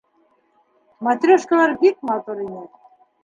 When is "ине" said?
2.47-2.65